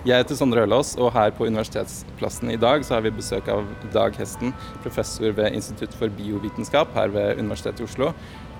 [0.00, 3.66] Jeg heter Sondre Ølås, og her på Universitetsplassen i dag så har vi besøk av
[3.92, 8.06] Dag Hesten, professor ved Institutt for biovitenskap her ved Universitetet i Oslo.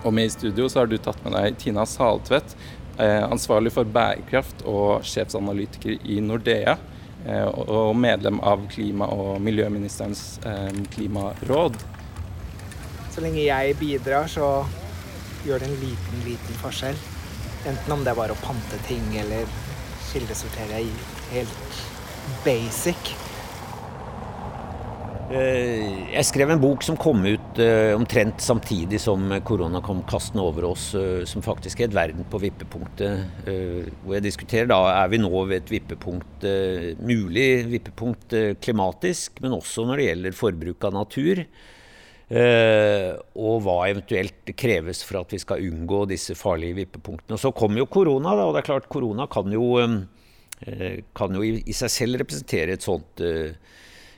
[0.04, 2.53] Og med i studio så har du tatt med deg Tina Saltvedt,
[2.98, 6.75] eh, ansvarlig for bærekraft og sjefsanalytiker i Nordea.
[7.25, 11.79] Eh, og medlem av klima- og miljøministerens eh, klimaråd.
[13.14, 14.66] Så lenge jeg bidrar, så
[15.48, 17.00] gjør det en liten, liten forskjell.
[17.64, 19.49] Enten om det er bare å pante ting eller
[20.11, 20.93] kildesortere i
[21.30, 21.82] helt
[22.44, 23.16] basic.
[25.30, 30.43] Eh, jeg skrev en bok som kom ut uh, omtrent samtidig som korona kom kastende
[30.43, 33.47] over oss, uh, som faktisk het 'Verden på vippepunktet'.
[34.02, 36.42] Hvor jeg diskuterer da er vi nå ved et vippepunkt,
[36.98, 41.47] mulig vippepunkt klimatisk, men også når det gjelder forbruk av natur.
[42.30, 47.34] og hva eventuelt kreves for at vi skal unngå disse farlige vippepunktene.
[47.34, 50.19] Og Så kom jo korona, da, og det er klart korona kan jo Eh,
[51.16, 53.55] kan jo i, seg selv representere et sånt uh,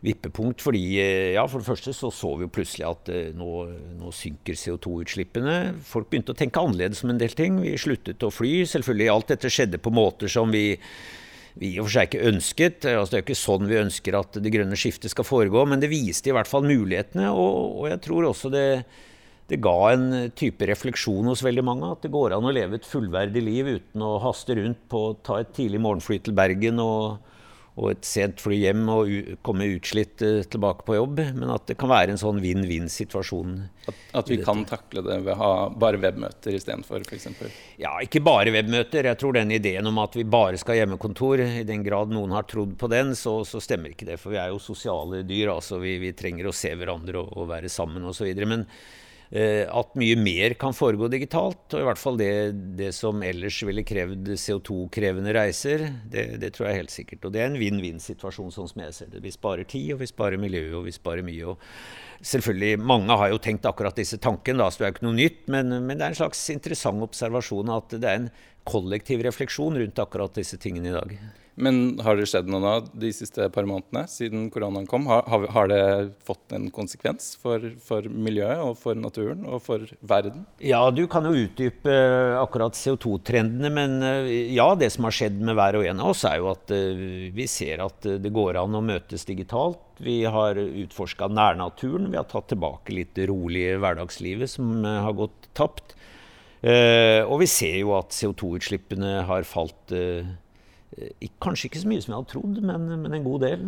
[0.03, 0.65] vippepunkt.
[0.65, 3.51] fordi uh, ja, For det første så så vi jo plutselig at nå,
[4.01, 5.57] nå, synker CO2-utslippene.
[5.87, 7.61] Folk begynte å tenke annerledes om en del ting.
[7.63, 8.63] Vi sluttet å fly.
[8.67, 10.73] Selvfølgelig alt dette skjedde på måter som vi
[11.61, 12.87] vi i og for seg ikke ønsket.
[12.89, 15.83] Altså, det er jo ikke sånn vi ønsker at det grønne skiftet skal foregå, men
[15.83, 17.29] det viste i hvert fall mulighetene.
[17.33, 18.67] Og, og jeg tror også det,
[19.53, 21.91] det ga en type refleksjon hos veldig mange.
[21.93, 25.19] At det går an å leve et fullverdig liv uten å haste rundt på å
[25.21, 27.19] ta et tidlig morgenfly til Bergen og,
[27.77, 29.11] og et sent fly hjem og
[29.45, 31.21] komme utslitt uh, tilbake på jobb.
[31.37, 33.59] Men at det kan være en sånn vinn-vinn-situasjon.
[33.83, 35.53] At, at, vi kan takle det ved å ha
[35.85, 37.29] bare webmøter istedenfor f.eks.?
[37.83, 39.11] Ja, ikke bare webmøter.
[39.11, 42.33] Jeg tror den ideen om at vi bare skal ha hjemmekontor, i den grad noen
[42.39, 44.17] har trodd på den, så, så stemmer ikke det.
[44.25, 45.53] For vi er jo sosiale dyr.
[45.59, 48.33] altså Vi, vi trenger å se hverandre og, og være sammen osv.
[48.49, 49.02] Men Eh,
[49.33, 51.65] at mye mer kan foregå digitalt.
[51.73, 52.33] Og i hvert fall det,
[52.77, 55.87] det som ellers ville krevd CO2-krevende reiser.
[56.13, 57.25] Det, det, tror jeg helt sikkert.
[57.25, 59.23] Og det er en vinn-vinn-situasjon, sånn som jeg ser det.
[59.25, 61.55] Vi sparer tid, og vi sparer miljø, og vi sparer mye.
[61.55, 65.09] Og selvfølgelig, Mange har jo tenkt akkurat disse tankene, da, så det er jo ikke
[65.09, 65.45] noe nytt.
[65.53, 68.33] Men, men det er en slags interessant observasjon at det er en
[68.69, 71.17] kollektiv refleksjon rundt akkurat disse tingene i dag.
[71.55, 75.05] Men har det skjedd noe da de siste par månedene siden koronaen kom?
[75.11, 75.83] Har, har det
[76.25, 80.47] fått en konsekvens for, for, miljøet og for naturen og for verden?
[80.65, 83.73] Ja, du kan jo utdype eh, akkurat CO2-trendene.
[83.75, 86.49] Men eh, ja, det som har skjedd med hver og en av oss, er jo
[86.55, 89.92] at eh, vi ser at det går an å møtes digitalt.
[90.03, 92.11] Vi har utforska nærnaturen.
[92.11, 95.95] Vi har tatt tilbake litt det rolige hverdagslivet som har gått tapt.
[96.63, 99.95] Og vi ser jo at CO2-utslippene har falt
[100.99, 103.67] Eh, kanskje ikke så mye som jeg hadde trodd, men, men en god del.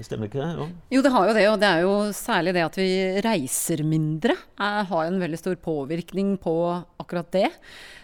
[0.00, 0.52] Stemmer ikke det?
[0.56, 0.66] Jo.
[0.94, 1.46] jo, det har jo det.
[1.50, 2.92] Og det er jo særlig det at vi
[3.26, 4.38] reiser mindre.
[4.56, 6.54] Jeg har en veldig stor påvirkning på
[7.02, 7.50] akkurat det.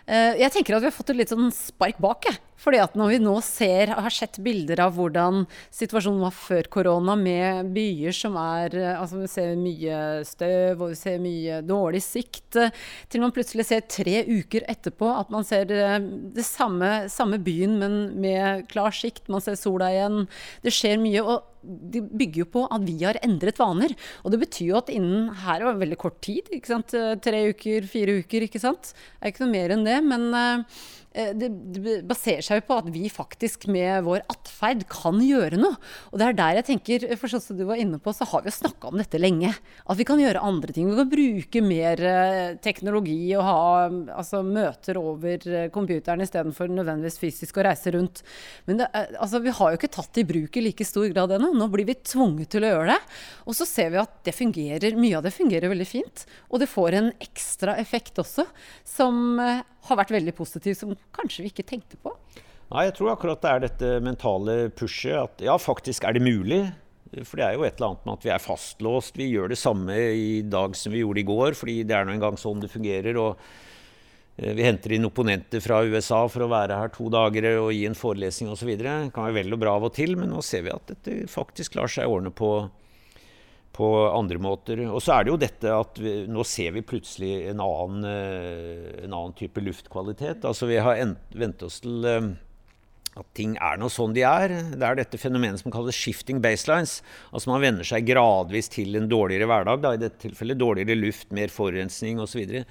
[0.08, 2.30] Eh, jeg tenker at vi har fått et litt sånn spark bak.
[2.58, 7.14] Fordi at når vi nå ser, har sett bilder av hvordan situasjonen var før korona,
[7.18, 12.02] med byer som er eh, Altså vi ser mye støv, og vi ser mye dårlig
[12.02, 12.58] sikt,
[13.12, 16.00] til man plutselig ser tre uker etterpå at man ser eh,
[16.34, 19.28] det samme, samme byen, men med klar sikt.
[19.28, 20.24] Man ser sola igjen.
[20.64, 21.22] Det skjer mye.
[21.22, 23.94] og de bygger jo på at vi har endret vaner.
[24.24, 26.48] Og det betyr jo at innen her er veldig kort tid.
[26.48, 28.92] Tre uker, fire uker, ikke sant.
[28.92, 29.97] Det er ikke noe mer enn det.
[30.00, 30.64] Men Eh,
[31.12, 35.78] det, det, baserer seg jo på at vi faktisk med vår atferd kan gjøre noe.
[36.12, 38.44] Og det er der jeg tenker, for sånn som du var inne på, så har
[38.44, 39.50] vi jo snakka om dette lenge.
[39.88, 40.90] At vi kan gjøre andre ting.
[40.90, 43.62] Vi kan bruke mer eh, teknologi og ha
[44.18, 48.22] altså, møter over eh, computeren istedenfor nødvendigvis fysisk å reise rundt.
[48.68, 51.54] Men det, altså, vi har jo ikke tatt i bruk i like stor grad ennå.
[51.56, 53.00] Nå blir vi tvunget til å gjøre det.
[53.48, 56.28] Og så ser vi at det fungerer, mye av det fungerer veldig fint.
[56.52, 58.44] Og det får en ekstra effekt også,
[58.86, 59.40] som
[59.88, 62.12] har vært veldig positiv, som kanskje vi ikke tenkte på?
[62.68, 65.16] Nei, jeg tror akkurat det er dette mentale pushet.
[65.22, 66.66] At ja, faktisk er det mulig.
[67.24, 69.16] For det er jo et eller annet med at vi er fastlåst.
[69.16, 72.18] Vi gjør det samme i dag som vi gjorde i går, fordi det er nå
[72.18, 73.16] engang sånn det fungerer.
[73.16, 73.40] og
[74.36, 77.86] eh, vi henter inn opponenter fra USA for å være her to dager og gi
[77.88, 78.74] en forelesning osv.
[78.76, 81.24] Det kan være vel og bra av og til, men nå ser vi at dette
[81.32, 82.52] faktisk lar seg ordne på
[83.78, 84.82] på andre måter.
[84.90, 89.04] Og så er det jo dette at vi, nå ser vi plutselig en annen, eh,
[89.04, 90.46] en annen type luftkvalitet.
[90.48, 90.98] Altså vi har
[91.38, 92.28] vent oss til eh,
[93.18, 94.54] at ting er nå sånn de er.
[94.74, 97.00] Det er dette fenomenet som kalles 'shifting baselines'.
[97.32, 99.82] Altså Man venner seg gradvis til en dårligere hverdag.
[99.82, 102.62] Da, I dette tilfellet dårligere luft, mer forurensning osv.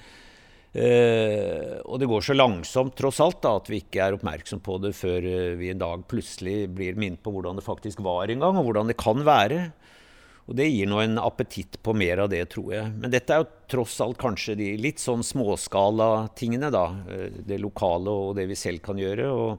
[0.78, 4.76] Uh, og det går så langsomt tross alt da, at vi ikke er oppmerksom på
[4.84, 8.44] det før uh, vi en dag plutselig blir minnet på hvordan det faktisk var en
[8.44, 9.72] gang, og hvordan det kan være.
[10.48, 12.92] Og det gir nå en appetitt på mer av det, tror jeg.
[12.96, 16.86] Men dette er jo tross alt kanskje de litt sånn småskala tingene, da.
[17.12, 19.28] Eh, det lokale og det vi selv kan gjøre.
[19.28, 19.58] Og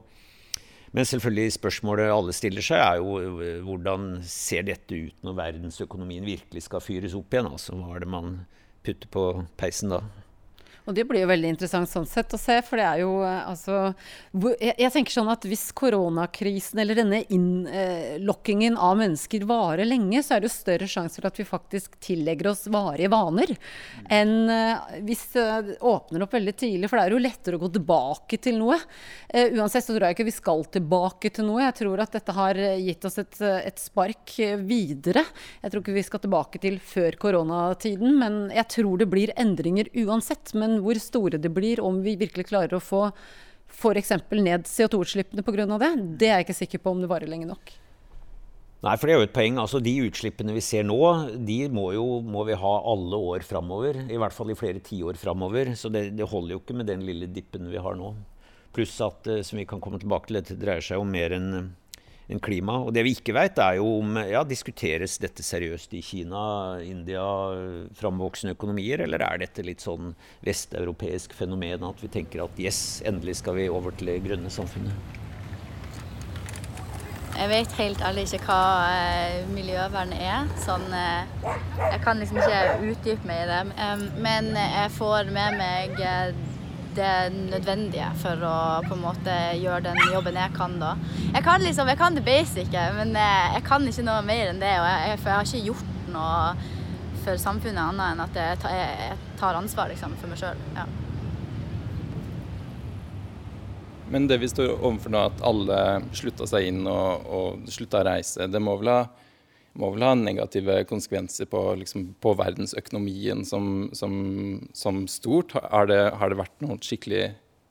[0.91, 6.25] Men selvfølgelig spørsmålet alle stiller seg, er jo eh, hvordan ser dette ut når verdensøkonomien
[6.25, 7.51] virkelig skal fyres opp igjen?
[7.53, 8.39] Altså hva er det man
[8.81, 9.27] putter på
[9.61, 10.01] peisen da?
[10.89, 13.43] Og det blir jo veldig interessant sånn sett å se, for det er jo eh,
[13.45, 13.91] altså
[14.33, 20.35] jeg, jeg, tenker sånn at hvis koronakrisen eller denne innlokkingen av mennesker varer lenge, så
[20.35, 23.53] er det jo større sjanse for at vi faktisk tillegger oss varige vaner
[24.09, 26.89] enn eh, hvis det åpner opp veldig tidlig.
[26.89, 28.79] For det er jo lettere å gå tilbake til noe.
[29.29, 31.61] Eh, uansett så tror jeg ikke vi skal tilbake til noe.
[31.67, 35.27] Jeg tror at dette har gitt oss et, et spark videre.
[35.61, 39.93] Jeg tror ikke vi skal tilbake til før koronatiden, men jeg tror det blir endringer
[40.01, 40.55] uansett.
[40.57, 43.07] men hvor store det blir, om vi virkelig klarer å få
[43.69, 44.15] f.eks.
[44.31, 45.67] ned CO2-utslippene pga.
[45.77, 47.75] det, det er jeg ikke sikker på om det varer lenge nok.
[48.79, 49.57] Nei, for det er jo et poeng.
[49.59, 50.99] Altså, De utslippene vi ser nå,
[51.35, 54.05] de må, jo, må vi ha alle år framover.
[54.07, 55.73] I hvert fall i flere tiår framover.
[55.75, 58.13] Så det, det, holder jo ikke med den lille dippen vi har nå.
[58.75, 61.51] Pluss at, eh, som vi kan komme tilbake til, dette dreier seg om mer enn
[62.29, 62.77] enn klima.
[62.85, 66.41] Og det vi ikke vet, er jo om ja, diskuteres dette seriøst i Kina,
[66.85, 67.25] India,
[67.99, 70.13] framvoksende økonomier, eller er dette litt sånn
[70.45, 75.17] vesteuropeisk fenomen at vi tenker at yes, endelig skal vi over til det grønne samfunnet?
[77.39, 80.49] Jeg vet helt ærlig ikke hva eh, miljøvern er.
[80.59, 81.29] Sånn, eh,
[81.79, 83.59] jeg kan liksom ikke utdype meg i det.
[84.19, 86.33] Men jeg får med meg eh,
[86.99, 88.55] det nødvendige for å
[88.85, 90.93] på en måte gjøre den jobben jeg kan da.
[91.33, 94.61] Jeg kan liksom, jeg kan det basice, men jeg, jeg kan ikke noe mer enn
[94.61, 94.75] det.
[94.81, 96.77] Og jeg, for jeg har ikke gjort noe
[97.23, 100.65] for samfunnet annet enn at jeg tar ansvar liksom, for meg sjøl.
[100.77, 100.87] Ja.
[104.09, 105.79] Men det vi står overfor nå, at alle
[106.17, 109.01] slutta seg inn og, og slutta å reise, det må vel ha
[109.77, 114.13] må vel ha negative konsekvenser på, liksom, på verdensøkonomien som, som,
[114.73, 115.55] som stort.
[115.59, 117.25] Har det, har det, vært noe skikkelig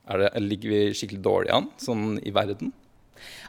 [0.09, 2.73] det, Ligger vi skikkelig dårlig an sånn i verden?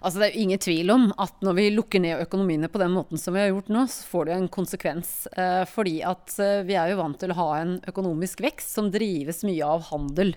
[0.02, 2.94] Altså Det er jo ingen tvil om at når vi lukker ned økonomiene på den
[2.96, 5.14] måten som vi har gjort nå, så får det en konsekvens.
[5.34, 8.90] Eh, fordi at eh, vi er jo vant til å ha en økonomisk vekst som
[8.94, 10.34] drives mye av handel.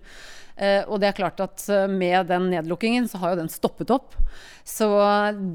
[0.56, 3.92] Eh, og det er klart at eh, med den nedlukkingen så har jo den stoppet
[3.94, 4.16] opp.
[4.64, 4.86] Så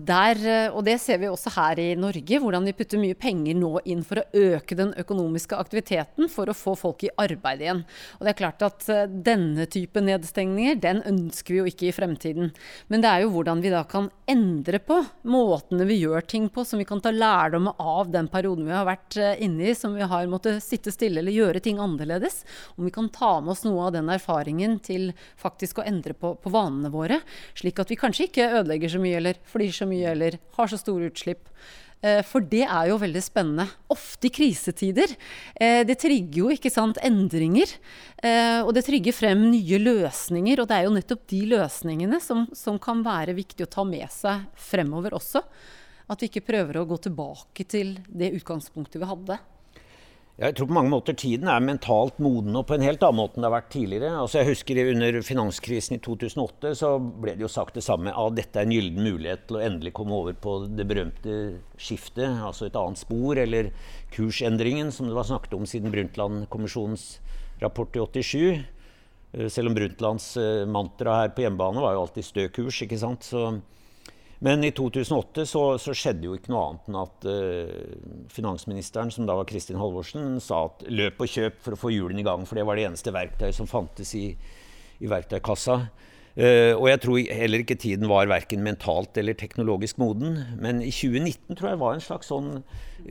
[0.08, 3.56] der, eh, og det ser vi også her i Norge, hvordan vi putter mye penger
[3.58, 4.26] nå inn for å
[4.58, 7.84] øke den økonomiske aktiviteten for å få folk i arbeid igjen.
[8.18, 8.88] Og det er klart at
[9.24, 12.52] denne type nedstengninger, den ønsker vi jo ikke i fremtiden.
[12.92, 16.66] Men det er jo hvordan vi da kan endre på måtene vi gjør ting på,
[16.68, 20.04] som vi kan ta lærdom av den perioden vi har vært inne i, som vi
[20.08, 22.42] har måttet sitte stille eller gjøre ting annerledes.
[22.76, 26.36] Om vi kan ta med oss noe av den erfaringen til faktisk å endre på,
[26.42, 27.20] på, vanene våre.
[27.58, 30.80] Slik at vi kanskje ikke ødelegger så mye, eller flyr så mye, eller har så
[30.80, 31.52] store utslipp.
[32.06, 33.66] Eh, for det er jo veldig spennende.
[33.94, 35.16] Ofte i krisetider.
[35.56, 37.74] Eh, det trigger jo ikke sant, endringer.
[38.22, 40.62] Eh, og det trigger frem nye løsninger.
[40.62, 44.08] Og det er jo nettopp de løsningene som, som kan være viktig å ta med
[44.14, 45.44] seg fremover også.
[46.08, 49.42] At vi ikke prøver å gå tilbake til det utgangspunktet vi hadde.
[50.38, 53.40] Jeg tror på mange måter tiden er mentalt moden og på en helt annen måte
[53.40, 54.12] enn det har vært tidligere.
[54.22, 58.14] Altså jeg husker Under finanskrisen i 2008 så ble det jo sagt det samme.
[58.14, 62.38] at dette er en gyllen mulighet til å endelig komme over på det berømte skiftet.
[62.38, 63.72] Altså et annet spor, eller
[64.14, 67.18] kursendringen, som det var snakket om siden Brundtland-kommisjonens
[67.60, 68.62] rapport i 87.
[69.34, 72.78] Eh, selv om Brundtlands eh, mantra her på hjemmebane var jo alltid stø kurs.
[72.86, 73.26] ikke sant?
[73.26, 73.58] Så
[74.40, 79.26] men i 2008 så, så, skjedde jo ikke noe annet enn at uh, finansministeren, som
[79.26, 82.46] da var Kristin Halvorsen, sa at løp og kjøp for å få hjulene i gang.
[82.46, 84.28] For det var det eneste verktøy som fantes i,
[85.02, 85.80] i verktøykassa.
[86.38, 90.38] Uh, og jeg tror heller ikke tiden var verken mentalt eller teknologisk moden.
[90.62, 92.52] Men i 2019 tror jeg var en slags sånn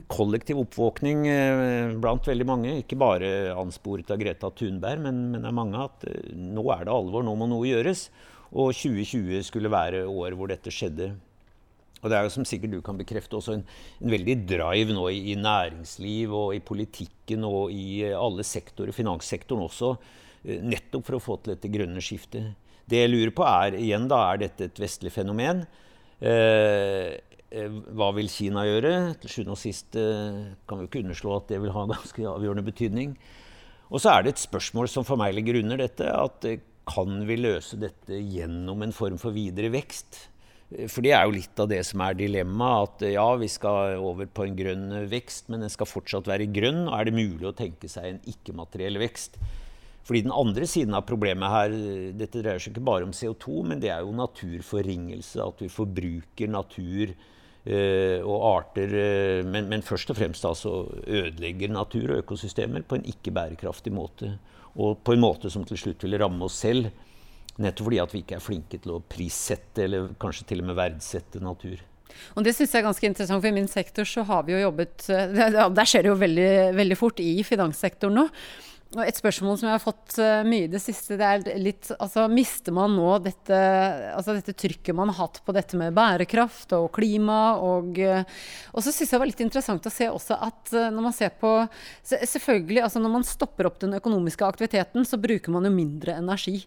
[0.07, 2.77] kollektiv oppvåkning uh, blant veldig mange.
[2.85, 5.89] Ikke bare ansporet av Greta Thunberg, men, men er mange.
[5.91, 8.07] At nå er det alvor, nå må noe gjøres.
[8.51, 11.11] Og 2020 skulle være året hvor dette skjedde.
[12.01, 13.63] Og det er jo som sikkert du kan bekrefte også en,
[14.03, 18.93] en veldig drive nå i, i, næringsliv og i politikken og i eh, alle sektorer,
[18.95, 19.95] finanssektoren også,
[20.45, 22.53] eh, nettopp for å få til dette grønne skiftet.
[22.87, 25.65] Det jeg lurer på er igjen da, er dette et vestlig fenomen.
[26.21, 28.93] Eh, eh hva vil Kina gjøre?
[29.23, 32.65] Til sjuende og sist kan vi jo ikke underslå at det vil ha ganske avgjørende
[32.67, 33.17] betydning.
[33.87, 36.05] Og så er det et spørsmål som for meg ligger under dette.
[36.11, 36.45] at
[36.87, 40.23] kan vi løse dette gjennom en form for videre vekst?
[40.91, 42.97] For det er jo litt av det som er dilemmaet.
[42.97, 46.85] At ja, vi skal over på en grønn vekst, men den skal fortsatt være grønn.
[46.89, 49.39] Og er det mulig å tenke seg en ikke-materiell vekst?
[50.07, 51.73] Fordi den andre siden av problemet her,
[52.15, 55.43] dette dreier seg ikke bare om CO2, men det er jo naturforringelse.
[55.43, 57.11] At vi forbruker natur
[58.23, 63.07] og arter, eh, men, men, først og fremst altså ødelegger natur og økosystemer på en
[63.11, 64.37] ikke bærekraftig måte
[64.77, 66.91] og på en måte som til slutt vil ramme oss selv.
[67.57, 70.77] Nettopp fordi at vi ikke er flinke til å prissette, eller kanskje til og med
[70.77, 71.81] verdsette natur.
[72.37, 74.61] Og det syns jeg er ganske interessant, for i min sektor så har vi jo
[74.61, 75.07] jobbet
[75.77, 78.27] Der skjer det jo veldig, veldig fort i finanssektoren nå.
[78.95, 81.89] Og et spørsmål som jeg har fått uh, mye i det siste, det er litt
[81.97, 83.57] altså Mister man nå dette,
[84.15, 87.57] altså dette trykket man har hatt på dette med bærekraft og klima?
[87.59, 88.23] Og, uh,
[88.71, 91.15] og så syns jeg det var litt interessant å se også at uh, når man
[91.15, 91.51] ser på
[92.07, 96.61] Selvfølgelig, altså når man stopper opp den økonomiske aktiviteten, så bruker man jo mindre energi.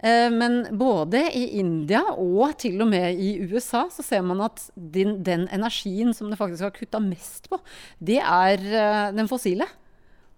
[0.00, 5.18] men både i India og til og med i USA så ser man at den,
[5.22, 7.60] den energien som det faktisk har kutta mest på,
[8.00, 9.68] det er den fossile.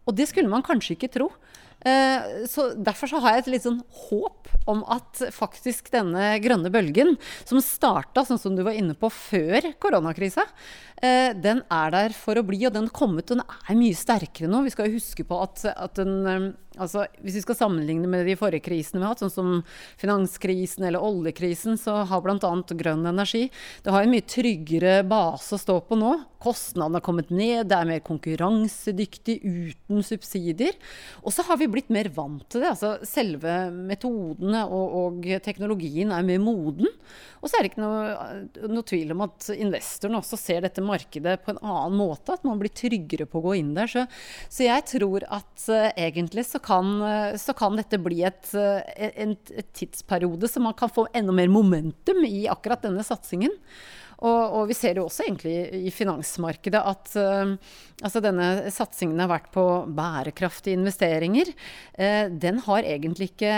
[0.06, 1.30] Og det skulle man kanskje ikke tro.
[1.82, 6.70] Eh, så Derfor så har jeg et litt sånn håp om at faktisk denne grønne
[6.70, 7.16] bølgen,
[7.48, 10.44] som starta sånn som du var inne på før koronakrisa,
[11.02, 14.62] eh, den er der for å bli, og den kommet, den er mye sterkere nå.
[14.68, 18.36] Vi skal huske på at, at den eh, altså, Hvis vi skal sammenligne med de
[18.38, 19.50] forrige krisene vi har hatt, sånn som
[20.00, 22.52] finanskrisen eller oljekrisen, så har bl.a.
[22.82, 23.48] grønn energi
[23.84, 26.14] Det har en mye tryggere base å stå på nå.
[26.42, 30.74] Kostnadene har kommet ned, det er mer konkurransedyktig uten subsidier.
[31.22, 32.72] Og så har vi blitt mer vant til det.
[32.72, 36.90] altså Selve metodene og, og teknologien er mer moden.
[37.42, 41.40] Og så er det ikke noe, noe, tvil om at investorene også ser dette markedet
[41.42, 42.36] på en annen måte.
[42.36, 43.90] At man blir tryggere på å gå inn der.
[43.90, 44.04] Så,
[44.46, 48.80] så jeg tror at uh, egentlig så kan, uh, så kan, dette bli et, uh,
[48.96, 49.34] en,
[49.76, 53.54] tidsperiode så man kan få enda mer momentum i akkurat denne satsingen.
[54.22, 55.56] Og, og, vi ser jo også egentlig
[55.88, 57.54] i finansmarkedet at uh,
[58.02, 61.50] altså denne satsingen har vært på bærekraftige investeringer.
[61.98, 63.56] Uh, den har egentlig ikke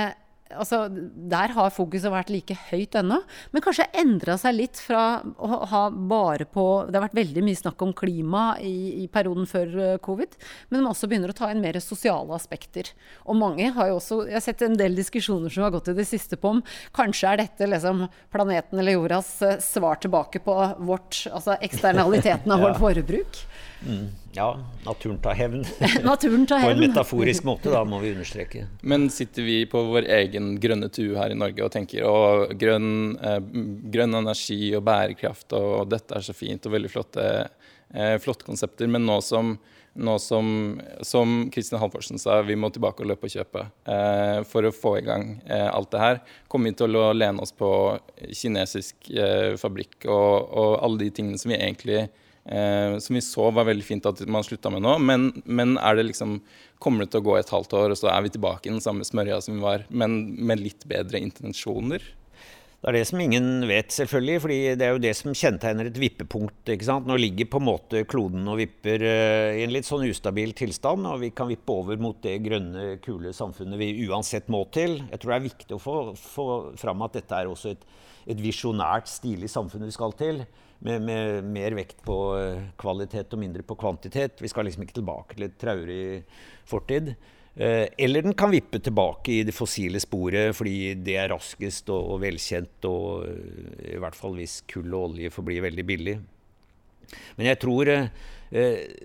[0.52, 3.20] altså, Der har fokuset vært like høyt ennå,
[3.52, 7.60] men kanskje endra seg litt fra å ha bare på Det har vært veldig mye
[7.60, 10.36] snakk om klima i, i perioden før eh, covid,
[10.70, 12.90] men man også begynner å ta inn mer sosiale aspekter.
[13.24, 15.96] Og mange har jo også Jeg har sett en del diskusjoner som har gått i
[15.96, 20.56] det siste på om kanskje er dette liksom planeten eller jordas eh, svar tilbake på
[20.84, 23.44] vårt, altså eksternaliteten av vårt forbruk.
[23.84, 24.06] Mm.
[24.34, 24.48] Ja,
[24.84, 25.64] naturen tar hevn.
[26.04, 26.72] naturen tar hevn.
[26.72, 28.66] på en metaforisk måte, da, må vi understreke.
[28.82, 32.16] Men sitter vi på vår egen grønne tue her i Norge og tenker å,
[32.58, 33.38] grønn, eh,
[33.94, 37.28] grønn, energi og bærekraft og dette er så fint og veldig flotte,
[37.94, 39.56] eh, flotte konsepter, men nå som
[39.94, 44.66] nå som, som Kristin Halvorsen sa, vi må tilbake og løpe og kjøpe eh, for
[44.66, 46.20] å få i gang eh, alt det her.
[46.50, 47.70] Kommer vi til å lene oss på
[48.34, 52.08] kinesisk eh, fabrikk og, og, alle de tingene som vi egentlig
[52.44, 54.98] Eh, som vi så var veldig fint at man slutta med nå.
[55.00, 56.40] Men, men, det liksom,
[56.82, 58.84] kommer det til å gå et halvt år, og så er vi tilbake i den
[58.84, 62.04] samme smørja som vi var, men med litt bedre intensjoner?
[62.84, 64.40] Det er det som ingen vet, selvfølgelig.
[64.44, 66.68] fordi det er jo det som kjennetegner et vippepunkt.
[66.68, 67.06] ikke sant?
[67.08, 71.08] Nå ligger på en måte kloden og vipper uh, i en litt sånn ustabil tilstand,
[71.08, 74.98] og vi kan vippe over mot det grønne, kule samfunnet vi uansett må til.
[75.08, 76.46] Jeg tror det er viktig å få, få
[76.76, 77.88] fram at dette er også et,
[78.28, 80.44] et visjonært, stilig samfunn vi skal til
[80.84, 84.42] med, med, mer vekt på eh, kvalitet og mindre på kvantitet.
[84.42, 86.04] Vi skal liksom ikke tilbake til et traurig
[86.68, 87.14] fortid.
[87.54, 92.14] Eh, eller den kan vippe tilbake i det fossile sporet fordi det er raskest og,
[92.14, 96.18] og velkjent, og eh, i hvert fall hvis kull og olje forblir veldig billig.
[97.38, 97.98] Men jeg tror det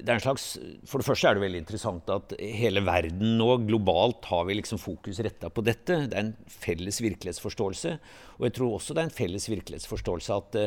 [0.05, 0.43] er en slags,
[0.87, 4.81] For det første er det veldig interessant at hele verden nå, globalt, har vi liksom
[4.81, 6.03] fokus retta på dette.
[6.09, 7.93] Det er en felles virkelighetsforståelse.
[8.37, 10.59] Og jeg tror også det er en felles virkelighetsforståelse at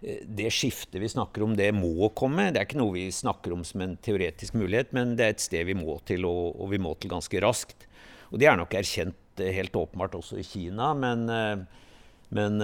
[0.00, 2.50] det skiftet vi snakker om, det må komme.
[2.52, 5.44] Det er ikke noe vi snakker om som en teoretisk mulighet, men det er et
[5.44, 7.88] sted vi må til, og, og vi må til ganske raskt.
[8.32, 11.64] Og det er nok erkjent eh, helt åpenbart også i Kina, men, eh,
[12.36, 12.60] men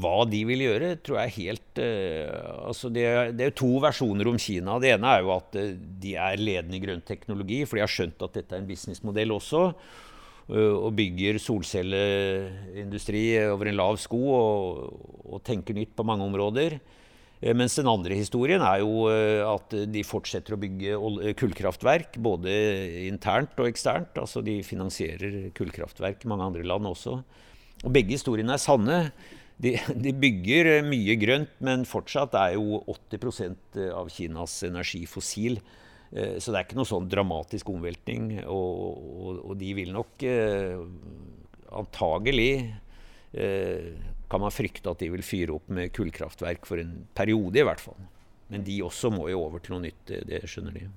[0.00, 3.04] hva de vil gjøre, tror jeg er helt altså det,
[3.36, 4.78] det, er to versjoner om Kina.
[4.80, 5.58] Det ene er jo at
[6.00, 9.34] de er ledende i grønn teknologi, for de har skjønt at dette er en businessmodell
[9.34, 9.66] også.
[10.48, 14.78] Eh, og bygger solcelleindustri over en lav sko og,
[15.28, 16.78] og tenker nytt på mange områder.
[17.42, 22.54] Eh, mens den andre historien er jo eh, at de fortsetter å bygge kullkraftverk, både
[23.10, 24.16] internt og eksternt.
[24.16, 27.18] Altså de finansierer kullkraftverk i mange andre land også.
[27.84, 29.02] Og begge historiene er sanne.
[29.60, 29.74] De,
[30.06, 35.60] de, bygger mye grønt, men fortsatt er jo 80% av Kinas energi fossil.
[36.10, 38.30] Eh, så det er ikke noe sånn dramatisk omveltning.
[38.44, 40.78] Og, og, og de vil nok eh,
[41.78, 42.52] antagelig
[43.32, 43.90] eh,
[44.28, 47.82] kan man frykte at de vil fyre opp med kullkraftverk for en periode, i hvert
[47.82, 48.00] fall.
[48.52, 50.88] Men de også må jo over til noe nytt, det skjønner de.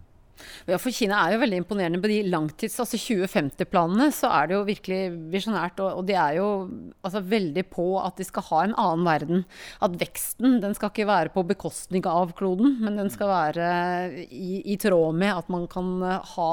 [0.69, 2.01] Ja, for Kina er jo veldig imponerende.
[2.01, 5.01] På de langtids, altså 2050-planene så er det jo virkelig
[5.33, 5.81] visjonært.
[5.83, 6.47] Og, og, de er jo
[7.01, 9.45] altså, veldig på at de skal ha en annen verden.
[9.83, 13.69] At veksten den skal ikke være på bekostning av kloden, men den skal være
[14.27, 15.95] i, i tråd med at man kan
[16.35, 16.51] ha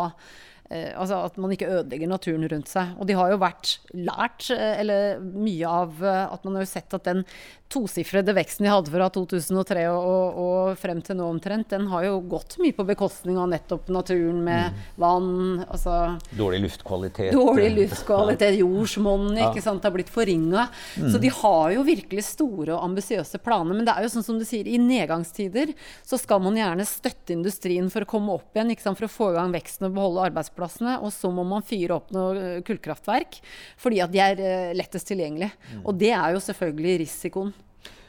[0.69, 2.93] Eh, altså at man ikke ødelegger naturen rundt seg.
[3.01, 6.73] Og de har jo vært lært, eh, eller mye av eh, at man har jo
[6.75, 7.25] sett at den
[7.69, 12.07] tosifrede veksten de hadde fra 2003 og, og, og, frem til nå omtrent, den har
[12.07, 14.79] jo gått mye på bekostning av nettopp naturen med mm.
[15.01, 15.29] vann
[15.67, 15.97] altså,
[16.39, 17.33] Dårlig luftkvalitet.
[17.37, 19.51] Dårlig luftkvalitet, jordsmonnet ja.
[19.51, 20.69] ikke sant, har blitt forringa.
[20.97, 21.11] Mm.
[21.13, 23.77] Så de har jo virkelig store og ambisiøse planer.
[23.77, 25.75] Men det er jo sånn som du sier, i nedgangstider
[26.07, 29.13] så skal man gjerne støtte industrien for å komme opp igjen, ikke sant, for å
[29.13, 30.99] få i gang veksten og beholde arbeidsplassene.
[31.05, 33.41] Og så må man fyre opp noe kullkraftverk
[33.79, 35.51] fordi at de er uh, lettest tilgjengelig.
[35.75, 35.83] Mm.
[35.85, 37.55] Og det er jo selvfølgelig risikoen.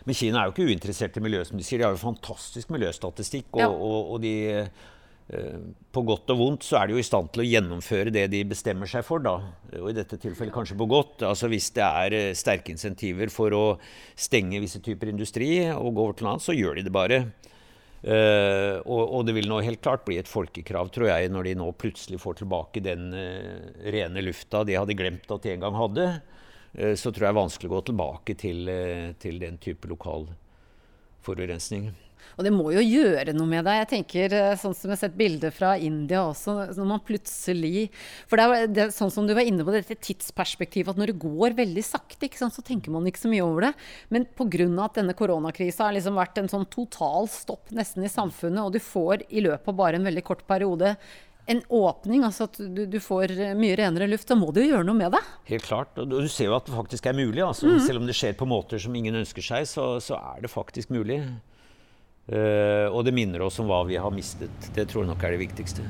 [0.10, 1.78] Men Kina er jo ikke uinteressert i miljø, som de sier.
[1.78, 3.52] De har jo fantastisk miljøstatistikk.
[3.54, 3.68] Og, ja.
[3.70, 5.60] og, og de, eh,
[5.94, 8.40] på godt og vondt så er de jo i stand til å gjennomføre det de
[8.50, 9.22] bestemmer seg for.
[9.22, 9.36] da.
[9.78, 11.28] Og i dette tilfellet kanskje på godt.
[11.30, 13.64] Altså Hvis det er eh, sterke insentiver for å
[14.18, 17.22] stenge visse typer industri og gå over til annet, så gjør de det bare.
[18.00, 21.56] Uh, og, og, det vil nå helt klart bli et folkekrav, tror jeg, når de
[21.60, 25.76] nå plutselig får tilbake den uh, rene lufta de hadde glemt at de en gang
[25.76, 26.06] hadde.
[26.74, 29.90] Eh, så tror jeg det er vanskelig å gå tilbake til, eh, til den type
[29.90, 30.28] lokal
[31.26, 31.92] forurensning.
[32.38, 33.82] Og det må jo gjøre noe med deg.
[33.82, 37.90] Jeg tenker eh, sånn som jeg har sett bilder fra India også, når man plutselig
[38.30, 41.20] For det er, det sånn som du var inne på, dette tidsperspektivet at når det
[41.24, 43.74] går veldig sakte, sant, så tenker man ikke så mye over det.
[44.14, 44.68] Men pga.
[44.86, 48.80] at denne koronakrisa har liksom vært en sånn total stopp nesten i samfunnet, og du
[48.84, 50.96] får i løpet av bare en veldig kort periode
[51.50, 54.86] en åpning, altså at du, du, får mye renere luft, da må du jo gjøre
[54.86, 55.22] noe med det.
[55.50, 55.98] Helt klart.
[55.98, 57.42] Og du ser jo at det faktisk er mulig.
[57.42, 57.72] Altså.
[57.72, 57.80] Mm.
[57.88, 60.94] Selv om det skjer på måter som ingen ønsker seg, så, så er det faktisk
[60.94, 61.24] mulig.
[62.30, 64.70] Uh, og det minner oss om hva vi har mistet.
[64.76, 65.88] Det tror jeg nok er det viktigste.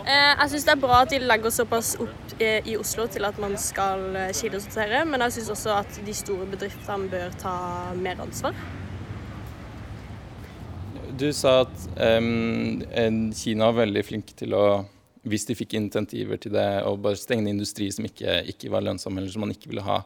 [0.00, 3.36] Uh, jeg syns det er bra at de legger såpass opp i Oslo til at
[3.44, 7.58] man skal kildesortere, men jeg syns også at de store bedriftene bør ta
[8.00, 8.56] mer ansvar.
[11.20, 12.80] Du sa at um,
[13.36, 14.80] Kina var veldig flinke til å,
[15.28, 19.18] hvis de fikk intentiver til det, å bare stenge industri som ikke, ikke, var lønnsom,
[19.20, 19.98] eller som man ikke ville ha.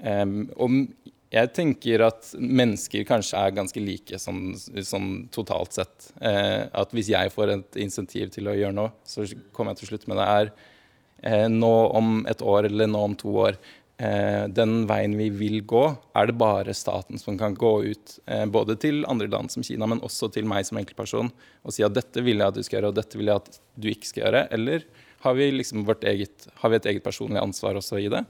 [0.00, 0.78] Um, og
[1.32, 6.08] jeg tenker at mennesker kanskje er ganske like sånn, sånn totalt sett.
[6.16, 9.90] Uh, at hvis jeg får et insentiv til å gjøre noe, så kommer jeg til
[9.90, 10.30] å slutte med det.
[10.40, 10.52] er
[11.28, 13.81] uh, nå om et år eller nå om to år eh,
[14.50, 15.82] den veien vi vil gå,
[16.18, 19.86] er det bare staten som kan gå ut eh, både til andre land som Kina,
[19.86, 22.80] men også til meg som enkeltperson og si at dette vil jeg at du skal
[22.80, 24.44] gjøre, og dette vil jeg at du ikke skal gjøre?
[24.56, 24.86] Eller
[25.22, 28.24] har vi, liksom eget, har vi et eget personlig ansvar også i det?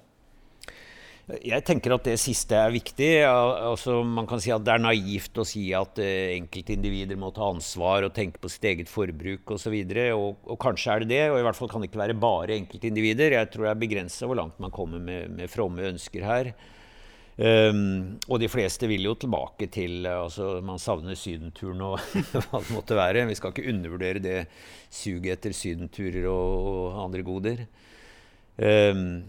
[1.31, 3.11] Jeg tenker at det siste er viktig.
[3.23, 7.47] Altså, man kan si at Det er naivt å si at uh, enkeltindivider må ta
[7.47, 9.77] ansvar og tenke på sitt eget forbruk osv.
[9.77, 12.19] Og, og, og kanskje er det det, og i hvert fall kan det ikke være
[12.19, 13.39] bare enkeltindivider.
[13.39, 16.53] Jeg tror det er begrensa hvor langt man kommer med, med fromme ønsker her.
[17.33, 21.95] Um, og de fleste vil jo tilbake til altså Man savner sydenturen og
[22.51, 23.25] hva det måtte være.
[23.31, 24.41] Vi skal ikke undervurdere det
[24.93, 27.65] suget etter sydenturer og, og andre goder.
[28.59, 29.23] Um,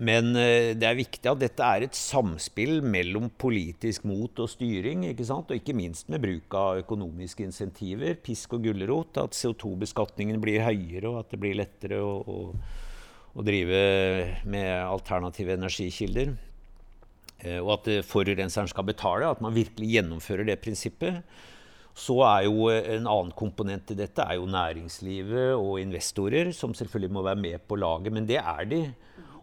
[0.00, 5.04] men eh, det er viktig at dette er et samspill mellom politisk mot og styring.
[5.10, 5.52] ikke sant?
[5.52, 9.20] Og ikke minst med bruk av økonomiske insentiver, pisk og gulrot.
[9.20, 12.38] At CO2-beskatningen blir høyere, og at det blir lettere å, å,
[13.36, 13.82] å drive
[14.48, 16.32] med alternative energikilder.
[17.44, 19.28] Eh, og at forurenseren skal betale.
[19.28, 21.20] At man virkelig gjennomfører det prinsippet.
[21.92, 27.12] Så er jo En annen komponent i dette er jo næringslivet og investorer, som selvfølgelig
[27.12, 28.14] må være med på laget.
[28.16, 28.84] Men det er de.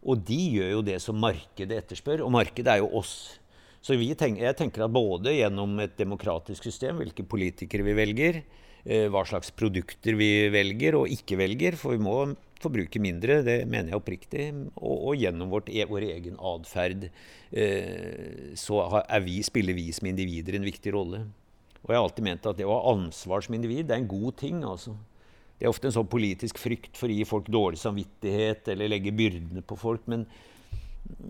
[0.07, 3.37] Og de gjør jo det som markedet etterspør, og markedet er jo oss.
[3.83, 8.41] Så tenker, jeg tenker at både gjennom et demokratisk system, hvilke politikere vi velger,
[8.83, 12.17] eh, hva slags produkter vi velger og ikke velger, for vi må
[12.59, 17.09] forbruke mindre, det mener jeg oppriktig, og, og gjennom vårt, e, vår egen atferd
[17.51, 18.81] eh, så
[19.23, 21.21] vi, spiller vi som individer en viktig rolle.
[21.83, 24.09] Og jeg har alltid ment at det å ha ansvar som individ, det er en
[24.11, 24.63] god ting.
[24.65, 24.97] altså.
[25.57, 29.13] Det er ofte en sånn politisk frykt for å gi folk dårlig samvittighet eller legge
[29.15, 30.03] byrdene på folk.
[30.11, 30.27] Men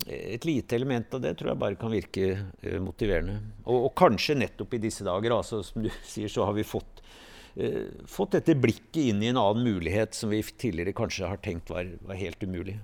[0.08, 3.38] et lite element av det tror jeg bare kan virke uh, motiverende.
[3.66, 7.02] Og, og, kanskje nettopp i disse dager, altså, som du sier, så har vi fått,
[7.62, 11.72] uh, fått dette blikket inn i en annen mulighet som vi tidligere kanskje har tenkt
[11.72, 12.78] var, var helt umulig.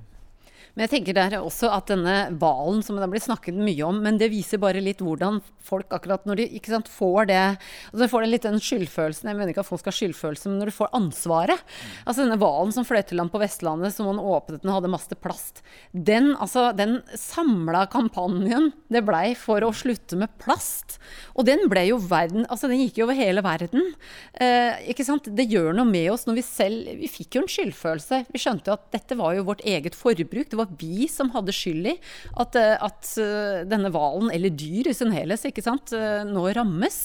[0.73, 3.83] Men jeg tenker det er også at denne hvalen som det har blitt snakket mye
[3.85, 7.39] om, men det viser bare litt hvordan folk akkurat når de ikke sant, får det
[7.39, 10.59] altså får det litt den skyldfølelsen Jeg mener ikke at folk skal ha skyldfølelse, men
[10.61, 11.63] når du får ansvaret.
[12.03, 15.17] Altså denne hvalen som fløy til land på Vestlandet, som man åpnet den hadde masse
[15.23, 15.61] plast.
[15.93, 20.97] Den, altså, den samla kampanjen det blei for å slutte med plast.
[21.37, 23.93] Og den ble jo verden Altså den gikk jo over hele verden.
[24.41, 25.29] Eh, ikke sant?
[25.37, 28.23] Det gjør noe med oss når vi selv Vi fikk jo en skyldfølelse.
[28.33, 30.49] Vi skjønte jo at dette var jo vårt eget forbruk.
[30.51, 31.97] Det var var vi som hadde skyld i
[32.39, 35.45] at, eh, at eh, denne hvalen, eller dyr i sin helhet,
[35.93, 36.99] eh, nå rammes.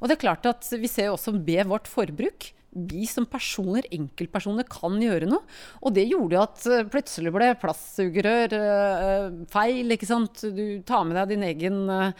[0.00, 4.66] Og det er klart at vi ser også med vårt forbruk vi som personer, enkeltpersoner,
[4.70, 5.42] kan gjøre noe.
[5.82, 10.44] Og det gjorde jo at eh, plutselig ble plastsugerør uh, feil, ikke sant.
[10.54, 12.12] Du tar med deg din egen, uh,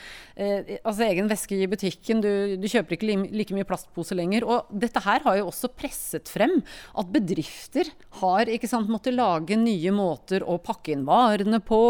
[0.82, 2.22] altså egen væske i butikken.
[2.24, 4.46] Du, du kjøper ikke li like mye plastpose lenger.
[4.48, 6.58] Og dette her har jo også presset frem
[6.98, 11.80] at bedrifter har ikke sant, måttet lage nye måter å pakke inn varene på.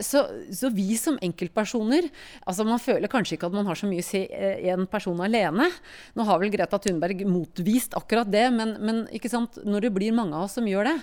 [0.00, 0.22] Så,
[0.56, 2.06] så, vi som enkeltpersoner
[2.48, 4.22] altså Man føler kanskje ikke at man har så mye å si
[4.70, 5.68] en person alene.
[6.16, 9.04] Nå har vel Greta Thunberg motvillig vist akkurat det, men, men
[9.66, 10.96] når det blir mange av oss som gjør det,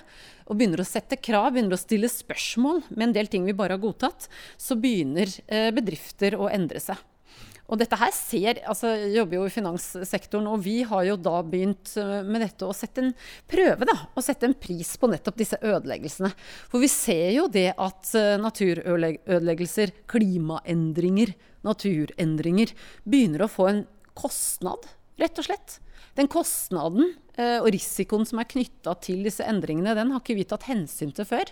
[0.48, 3.76] og begynner å sette krav, begynner å stille spørsmål med en del ting vi bare
[3.76, 4.28] har godtatt,
[4.60, 7.00] så begynner eh, bedrifter å endre seg.
[7.64, 11.38] Og dette her ser, altså Jeg jobber jo i finanssektoren, og vi har jo da
[11.46, 13.14] begynt eh, med dette å sette en
[13.50, 13.96] prøve, da.
[14.12, 16.30] Å sette en pris på nettopp disse ødeleggelsene.
[16.68, 21.32] For vi ser jo det at eh, naturødeleggelser, klimaendringer,
[21.64, 22.74] naturendringer
[23.08, 23.82] begynner å få en
[24.14, 24.84] kostnad,
[25.20, 25.78] rett og slett.
[26.14, 30.46] Den kostnaden eh, og risikoen som er knytta til disse endringene, den har ikke vi
[30.46, 31.50] tatt hensyn til før.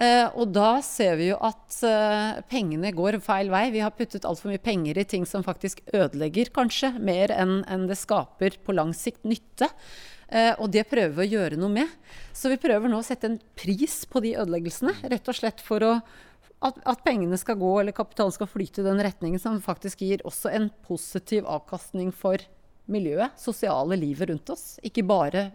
[0.00, 3.66] Eh, og da ser vi jo at eh, pengene går feil vei.
[3.74, 7.98] Vi har puttet altfor mye penger i ting som faktisk ødelegger, kanskje, mer enn det
[8.00, 9.68] skaper på lang sikt nytte.
[10.62, 11.94] Og det prøver vi å gjøre noe med.
[12.38, 15.82] Så vi prøver nå å sette en pris på de ødeleggelsene, rett og slett for
[15.82, 15.96] å
[16.60, 20.22] at, at, pengene skal gå, eller kapitalen skal flyte i den retningen som faktisk gir
[20.28, 22.38] også en positiv avkastning for
[22.92, 24.64] miljøet, sosiale livet rundt oss.
[24.86, 25.46] Ikke bare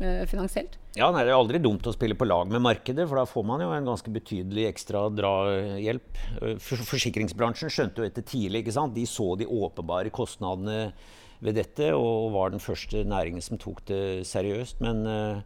[0.00, 0.78] eh, finansielt.
[0.96, 3.44] Ja, nei, Det er aldri dumt å spille på lag med markedet, for da får
[3.44, 6.24] man jo en ganske betydelig ekstra drahjelp.
[6.40, 8.64] Eh, forsikringsbransjen skjønte jo dette tidlig.
[8.64, 8.96] ikke sant?
[8.96, 10.92] De så de åpenbare kostnadene
[11.44, 14.80] ved dette, og var den første næringen som tok det seriøst.
[14.80, 15.42] Men, eh,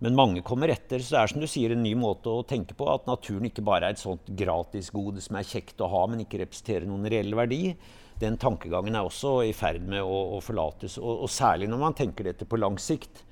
[0.00, 0.98] men mange kommer etter.
[0.98, 2.86] Så det er som du sier, en ny måte å tenke på.
[2.90, 6.42] At naturen ikke bare er et sånt gratisgode som er kjekt å ha, men ikke
[6.42, 7.76] representerer noen reell verdi
[8.20, 10.98] den tankegangen er også i ferd med å, å forlates.
[11.00, 13.24] Og, og, særlig når man tenker dette på lang sikt.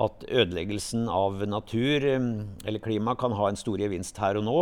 [0.00, 4.60] At ødeleggelsen av natur eller klima kan ha en stor gevinst her og nå.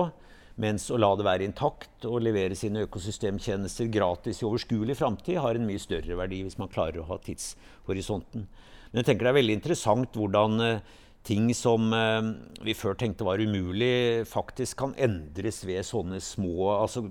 [0.61, 5.57] Mens å la det være intakt og levere sine økosystemtjenester gratis i overskuelig framtid har
[5.57, 8.49] en mye større verdi hvis man klarer å ha tidshorisonten.
[8.91, 10.83] Men jeg tenker det er veldig interessant hvordan eh,
[11.25, 12.29] ting som eh,
[12.67, 17.07] vi før tenkte var umulig, faktisk kan endres ved sånne små altså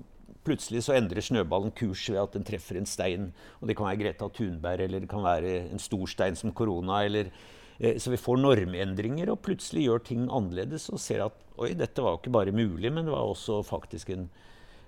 [0.46, 3.30] Plutselig så endrer snøballen kurs ved at den treffer en stein.
[3.60, 7.02] Og det kan være Greta Thunberg, eller det kan være en stor stein som korona.
[7.04, 7.32] Eller,
[7.78, 12.00] eh, så vi får normendringer og plutselig gjør ting annerledes og ser at oi, dette
[12.00, 14.30] var jo ikke bare mulig, men det var også faktisk en,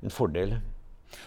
[0.02, 0.56] en fordel.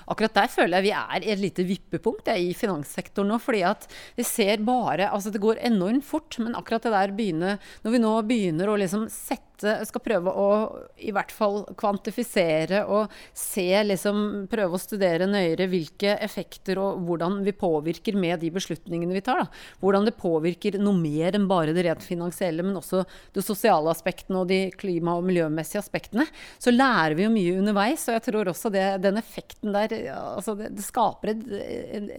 [0.09, 3.39] Akkurat der føler jeg vi er i et lite vippepunkt jeg, i finanssektoren nå.
[3.41, 7.59] fordi at det ser bare Altså det går enormt fort, men akkurat det der begynner,
[7.83, 10.47] Når vi nå begynner å liksom sette skal prøve å
[10.97, 17.41] i hvert fall kvantifisere og se, liksom prøve å studere nøyere hvilke effekter og hvordan
[17.45, 19.45] vi påvirker med de beslutningene vi tar.
[19.45, 19.63] Da.
[19.83, 23.03] Hvordan det påvirker noe mer enn bare det rent finansielle, men også
[23.35, 26.27] de sosiale aspektene og de klima- og miljømessige aspektene.
[26.59, 30.55] Så lærer vi jo mye underveis, og jeg tror også det, den effekten der altså
[30.59, 31.43] det, det, skaper et,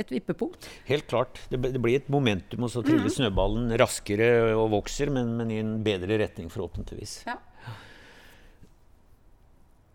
[0.00, 0.68] et, vippepunkt.
[0.88, 1.40] Helt klart.
[1.50, 3.16] Det, det blir et momentum, og så triller mm.
[3.18, 7.18] snøballen raskere og vokser, men, men i en bedre retning forhåpentligvis.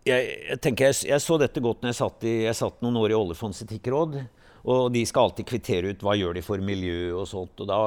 [0.02, 2.98] Jeg, jeg, tenker jeg, jeg, så dette godt når jeg satt, i, jeg satt noen
[3.02, 4.16] år i Oljefondets etikkråd.
[4.62, 7.58] Og de skal alltid kvittere ut hva gjør de for miljø og sånt.
[7.64, 7.78] Og da,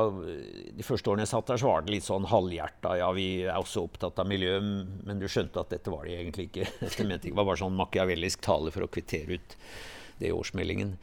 [0.75, 2.97] De første årene jeg satt der, så var det litt sånn halvhjerta.
[2.99, 6.49] Ja, vi er også opptatt av miljø, men du skjønte at dette var de egentlig
[6.49, 6.67] ikke.
[6.83, 9.55] Dette mente ikke var bare sånn makiavellisk tale for å kvittere ut
[10.19, 10.95] det i årsmeldingen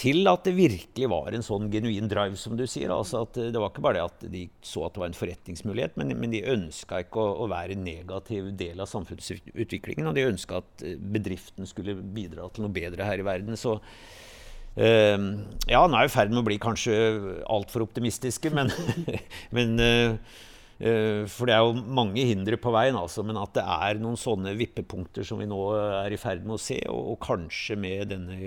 [0.00, 2.92] til at det virkelig var en sånn genuin drive, som du sier.
[2.94, 5.98] Altså at Det var ikke bare det at de så at det var en forretningsmulighet,
[6.00, 10.08] men, men de ønska ikke å, å, være en negativ del av samfunnsutviklingen.
[10.08, 13.58] Og de ønska at eh, bedriften skulle bidra til noe bedre her i verden.
[13.60, 15.26] Så øh,
[15.68, 16.96] ja, han er i ferd med å bli kanskje
[17.50, 18.72] altfor optimistiske, men,
[19.56, 20.16] men Eh,
[20.80, 24.54] for det er jo mange hindre på veien, altså, men at det er noen sånne
[24.56, 28.38] vippepunkter som vi nå er i ferd med å se, og, og kanskje med denne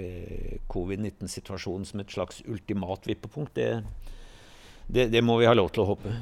[0.73, 3.83] covid-19-situasjonen som et slags ultimat vippepunkt, det,
[4.87, 6.15] det, det, må vi ha lov til å håpe.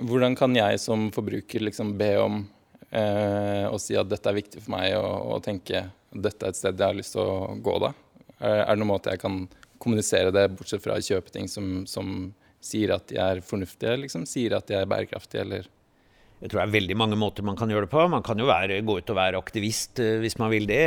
[0.00, 2.40] Hvordan kan jeg som forbruker liksom be om
[2.88, 6.54] eh, å si at dette er viktig for meg, og, og tenke at dette er
[6.54, 7.92] et sted jeg har lyst til å gå da?
[8.38, 9.42] Er, er det noen måte jeg kan
[9.82, 12.30] kommunisere det, bortsett fra å kjøpe ting som, som
[12.62, 15.70] sier at de er fornuftige, liksom, sier at de er bærekraftige, eller
[16.42, 18.02] jeg tror det er veldig mange måter man kan gjøre det på.
[18.10, 20.82] Man kan jo være, gå ut og være aktivist uh, hvis man vil det,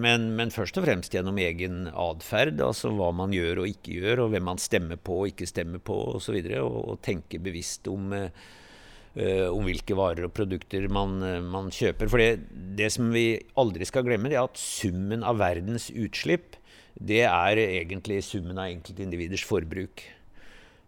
[0.00, 2.56] men, men, først og fremst gjennom egen atferd.
[2.64, 5.84] Altså hva man gjør og ikke gjør, og hvem man stemmer på og ikke stemmer
[5.84, 6.38] på osv.
[6.40, 11.20] Og, og, og tenke bevisst om, uh, om hvilke varer og produkter man,
[11.52, 12.08] man kjøper.
[12.08, 12.48] For det,
[12.80, 13.28] det, som vi
[13.60, 16.56] aldri skal glemme, det er at summen av verdens utslipp,
[16.96, 20.08] det er egentlig summen av enkeltindividers forbruk.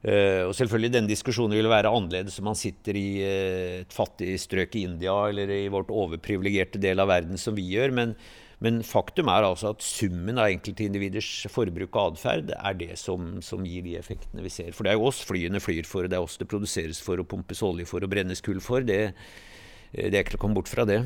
[0.07, 4.37] Uh, og selvfølgelig denne diskusjonen vil være annerledes om man sitter i uh, et fattig
[4.39, 7.91] strøk i India eller i vårt overprivilegerte del av verden som vi gjør.
[7.97, 8.13] Men,
[8.63, 13.67] men, faktum er altså at summen av enkeltindividers forbruk og atferd er det som, som,
[13.67, 14.71] gir de effektene vi ser.
[14.77, 17.27] For det er jo oss flyene flyr for, det er oss det produseres for og
[17.33, 18.87] pumpes olje for og brennes kull for.
[18.87, 19.01] Det,
[19.91, 21.03] det er ikke til å komme bort fra det.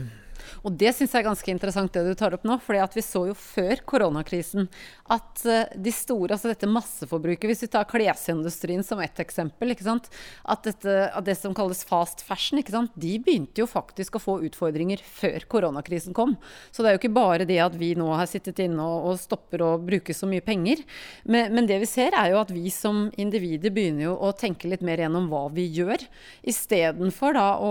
[0.64, 2.58] Og det syns jeg er ganske interessant det du tar opp nå.
[2.64, 4.68] fordi vi så jo før koronakrisen
[5.10, 10.64] at eh, de store, altså dette masseforbruket Hvis vi tar klesindustrien som ett eksempel, at,
[10.64, 12.60] dette, at, det som kalles fast fashion,
[12.94, 16.36] de begynte jo faktisk å få utfordringer før koronakrisen kom.
[16.70, 19.20] Så det er jo ikke bare det at vi nå har sittet inne og, og
[19.20, 20.82] stopper å bruke så mye penger.
[21.24, 24.70] Men, men, det vi ser er jo at vi som individer begynner jo å tenke
[24.70, 26.02] litt mer gjennom hva vi gjør,
[26.42, 27.70] istedenfor da å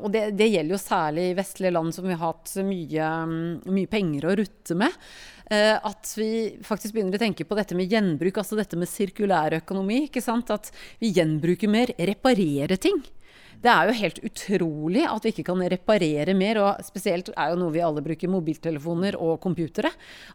[0.00, 3.10] Og det, det gjelder jo særlig i vestlige land som vi hatt mye,
[3.66, 4.96] mye penger å rutte med.
[5.50, 6.30] Eh, at vi
[6.62, 10.04] faktisk begynner å tenke på dette med gjenbruk, altså dette med sirkulærøkonomi.
[10.54, 10.70] At
[11.02, 13.02] vi gjenbruker mer, reparerer ting.
[13.60, 17.58] Det er jo helt utrolig at vi ikke kan reparere mer, og spesielt er jo
[17.60, 19.90] noe vi alle bruker mobiltelefoner og computere.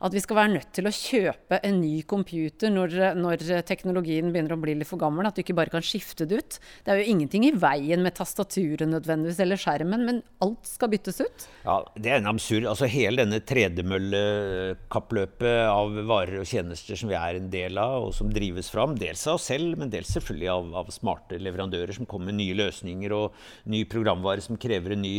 [0.06, 4.54] At vi skal være nødt til å kjøpe en ny computer når, når, teknologien begynner
[4.54, 5.26] å bli litt for gammel.
[5.26, 6.60] At du ikke bare kan skifte det ut.
[6.86, 11.18] Det er jo ingenting i veien med tastaturet nødvendigvis, eller skjermen, men alt skal byttes
[11.24, 11.38] ut.
[11.66, 17.16] Ja, det er en absurd Altså hele denne tredemøllekappløpet av varer og tjenester som vi
[17.18, 20.50] er en del av, og som drives fram, dels av oss selv, men dels selvfølgelig
[20.52, 25.06] av, av smarte leverandører som kommer med nye løsninger og ny programvare som krever en
[25.06, 25.18] ny,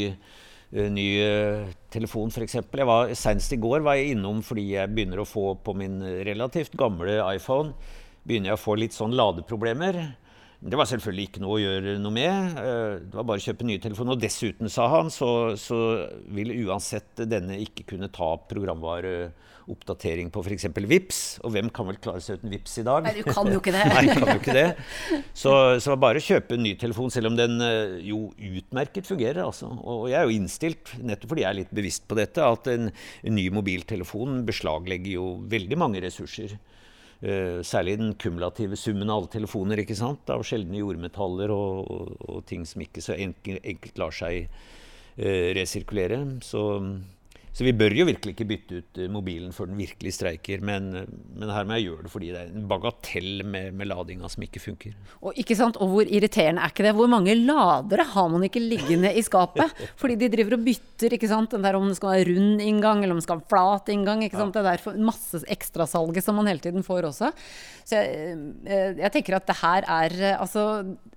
[0.76, 2.60] uh, ny uh, telefon, f.eks.
[3.18, 7.20] Senest i går var jeg innom fordi jeg begynner å få på min relativt gamle
[7.32, 7.74] iPhone
[8.26, 10.00] begynner jeg å få litt sånn ladeproblemer.
[10.56, 12.58] Det var selvfølgelig ikke noe å gjøre noe med.
[12.58, 14.16] Eh, det var bare å kjøpe nye telefoner.
[14.16, 15.28] Og dessuten, sa han, så,
[15.60, 15.78] så
[16.34, 18.32] vil uansett denne ikke kunne ta
[19.66, 20.66] programvareoppdatering på f.eks.
[20.74, 21.20] VIPS.
[21.44, 23.06] Og hvem kan vel klare seg uten VIPS i dag?
[23.06, 23.84] Nei, du kan jo ikke det.
[23.94, 24.66] Nei, kan jo ikke det.
[25.34, 29.06] Så, så var bare å kjøpe en ny telefon, selv om den eh, jo utmerket
[29.08, 29.42] fungerer.
[29.44, 29.68] Altså.
[29.68, 32.90] Og jeg er jo innstilt, nettopp fordi jeg er litt bevisst på dette, at en,
[32.90, 36.56] en ny mobiltelefon beslaglegger jo veldig mange ressurser.
[37.16, 40.28] Uh, særlig den kumulative summen av alle telefoner ikke sant?
[40.28, 45.48] av sjeldne jordmetaller og, og, og ting som ikke så enkelt, enkelt lar seg uh,
[45.56, 46.20] resirkulere.
[46.44, 46.66] Så
[47.56, 50.60] så vi bør jo virkelig ikke bytte ut eh, mobilen før den virkelig streiker.
[50.60, 51.06] Men, eh,
[51.40, 54.44] men her må jeg gjøre det fordi det er en bagatell med, med ladinga som
[54.44, 54.92] ikke funker.
[55.22, 56.92] Og ikke sant, og hvor irriterende er ikke det?
[56.98, 59.72] Hvor mange ladere har man ikke liggende i skapet?
[60.02, 61.54] Fordi de driver og bytter, ikke sant.
[61.56, 64.26] Den der om det skal være rund inngang eller om det skal være flat inngang.
[64.26, 64.52] ikke sant?
[64.52, 64.60] Ja.
[64.60, 67.32] Det er derfor masse ekstrasalget som man hele tiden får også.
[67.88, 68.36] Så jeg,
[68.68, 70.66] eh, jeg tenker at det her er altså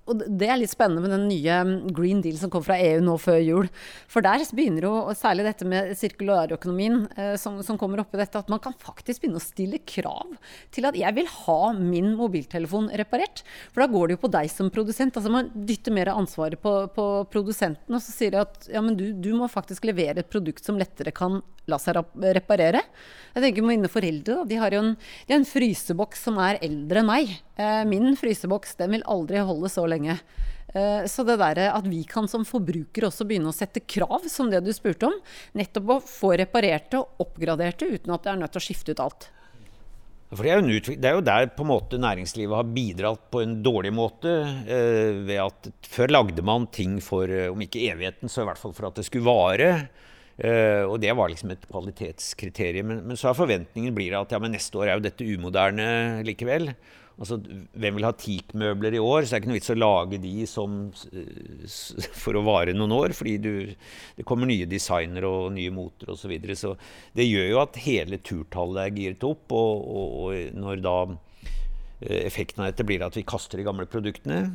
[0.08, 3.20] Og det er litt spennende med den nye Green Deal som kom fra EU nå
[3.20, 3.68] før jul.
[4.10, 8.38] For der begynner jo særlig dette med sirkulær sirkulærøkonomien eh, som, som, kommer oppi dette,
[8.38, 10.36] at man kan faktisk begynne å stille krav
[10.74, 13.42] til at jeg vil ha min mobiltelefon reparert.
[13.72, 15.16] For da går det jo på deg som produsent.
[15.16, 18.98] altså Man dytter mer ansvaret på, på produsenten, og så sier de at ja, men
[18.98, 21.40] du, du, må faktisk levere et produkt som lettere kan
[21.70, 22.00] la seg
[22.34, 22.82] reparere.
[23.34, 24.40] Jeg tenker mine foreldre.
[24.40, 24.46] Da.
[24.48, 24.94] De har jo en,
[25.28, 27.34] har en fryseboks som er eldre enn meg.
[27.60, 30.18] Eh, min fryseboks den vil aldri holde så lenge.
[30.74, 34.50] Eh, så det der at vi kan som forbrukere også begynne å sette krav, som
[34.52, 35.18] det du spurte om,
[35.58, 39.04] nettopp å få reparerte og oppgraderte uten at det er nødt til å skifte ut
[39.06, 39.30] alt.
[40.30, 43.56] For det, er det, er jo der på en måte næringslivet har bidratt på en
[43.64, 44.30] dårlig måte.
[44.62, 48.60] Eh, ved at Før lagde man ting for, eh, om ikke evigheten, så i hvert
[48.60, 49.88] fall for at det skulle vare.
[50.38, 52.92] Eh, og det var liksom et kvalitetskriterium.
[52.92, 55.88] Men, men så er forventningen blir at ja, men neste år er jo dette umoderne
[56.22, 56.70] likevel.
[57.20, 57.36] Altså,
[57.76, 59.26] hvem vil ha teakmøbler i år?
[59.26, 60.76] Så det er ikke noe vits å lage de som,
[62.22, 63.14] for å vare noen år.
[63.16, 63.52] Fordi du,
[64.16, 66.22] det kommer nye designer og nye moter osv.
[66.22, 66.56] Så, videre.
[66.56, 66.72] så
[67.16, 69.44] det gjør jo at hele turtallet er giret opp.
[69.52, 73.88] Og, og, og når da eh, effekten av dette blir at vi kaster de gamle
[73.90, 74.46] produktene,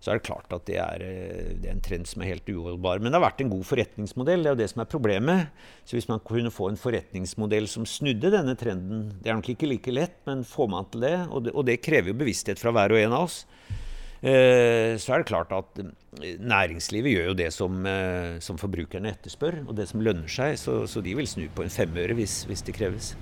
[0.00, 2.50] så er det klart at det er, eh, det er, en trend som er helt
[2.50, 3.00] uholdbar.
[3.00, 4.44] Men det har vært en god forretningsmodell.
[4.44, 5.64] Det er jo det som er problemet.
[5.88, 9.70] Så hvis man kunne få en forretningsmodell som snudde denne trenden Det er nok ikke
[9.70, 12.74] like lett, men får man til det, og det, og det krever jo bevissthet fra
[12.76, 13.38] hver og en av oss,
[14.20, 17.88] eh, så er det klart at eh, næringslivet gjør jo det som,
[18.40, 20.58] som forbrukerne etterspør, og det som lønner seg.
[20.60, 23.14] Så, så de vil snu på en femøre hvis, hvis det kreves.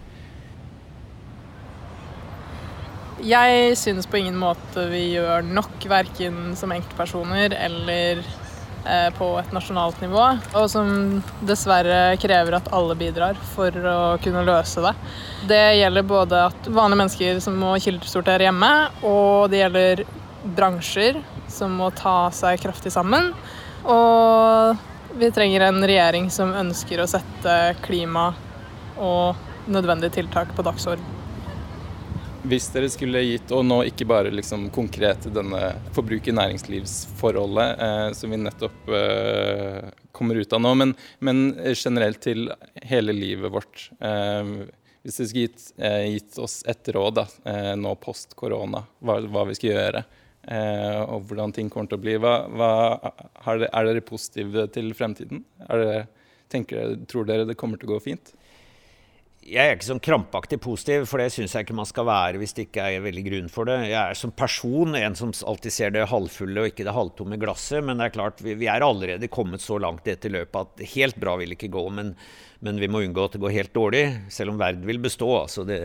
[3.22, 9.52] Jeg synes på ingen måte vi gjør nok, verken som enkeltpersoner eller eh, på et
[9.54, 10.24] nasjonalt nivå.
[10.58, 14.94] Og som dessverre krever at alle bidrar for å kunne løse det.
[15.48, 18.72] Det gjelder både at vanlige mennesker som må kildesortere hjemme,
[19.06, 20.04] og det gjelder
[20.58, 23.30] bransjer som må ta seg kraftig sammen.
[23.86, 28.32] Og vi trenger en regjering som ønsker å sette klima
[28.98, 31.13] og nødvendige tiltak på dagsorden.
[32.44, 38.38] Hvis dere skulle gitt, og nå ikke bare liksom konkret denne forbruker-næringslivsforholdet eh, som vi
[38.42, 40.92] nettopp eh, kommer ut av nå, men,
[41.24, 41.40] men,
[41.72, 42.50] generelt til
[42.84, 43.86] hele livet vårt.
[43.96, 44.68] Eh,
[45.00, 49.22] hvis dere skulle gitt, eh, gitt, oss et råd da, eh, nå post korona, hva,
[49.24, 52.72] hva, vi skal gjøre eh, og hvordan ting kommer til å bli, hva, hva,
[53.56, 55.46] er dere positive til fremtiden?
[55.64, 56.04] Dere,
[56.52, 58.36] tenker, tror dere det kommer til å gå fint?
[59.44, 62.54] Jeg er ikke sånn krampaktig positiv, for det syns jeg ikke man skal være hvis
[62.56, 63.76] det ikke er veldig grunn for det.
[63.90, 67.84] Jeg er som person en som alltid ser det halvfulle og ikke det halvtomme glasset.
[67.84, 70.94] Men det er klart, vi, vi er allerede kommet så langt i dette løpet at
[70.94, 71.84] helt bra vil ikke gå.
[71.92, 72.14] Men,
[72.64, 75.28] men, vi må unngå at det går helt dårlig, selv om verden vil bestå.
[75.42, 75.78] Altså det,